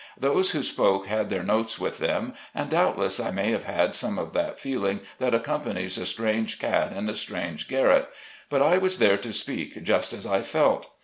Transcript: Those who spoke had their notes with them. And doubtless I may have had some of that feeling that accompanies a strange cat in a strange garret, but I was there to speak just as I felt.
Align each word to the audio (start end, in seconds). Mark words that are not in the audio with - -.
Those 0.17 0.49
who 0.49 0.63
spoke 0.63 1.05
had 1.05 1.29
their 1.29 1.43
notes 1.43 1.77
with 1.79 1.99
them. 1.99 2.33
And 2.55 2.71
doubtless 2.71 3.19
I 3.19 3.29
may 3.29 3.51
have 3.51 3.65
had 3.65 3.93
some 3.93 4.17
of 4.17 4.33
that 4.33 4.57
feeling 4.59 5.01
that 5.19 5.35
accompanies 5.35 5.95
a 5.99 6.07
strange 6.07 6.57
cat 6.57 6.91
in 6.91 7.07
a 7.07 7.13
strange 7.13 7.67
garret, 7.67 8.09
but 8.49 8.63
I 8.63 8.79
was 8.79 8.97
there 8.97 9.17
to 9.17 9.31
speak 9.31 9.83
just 9.83 10.11
as 10.11 10.25
I 10.25 10.41
felt. 10.41 10.89